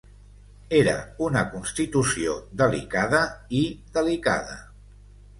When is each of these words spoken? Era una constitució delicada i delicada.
Era 0.77 0.93
una 1.25 1.43
constitució 1.49 2.33
delicada 2.61 3.19
i 3.59 3.61
delicada. 3.99 4.57